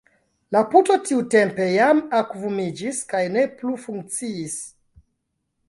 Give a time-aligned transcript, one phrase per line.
[0.55, 4.59] La puto tiutempe jam akvumiĝis kaj ne plu funkciis.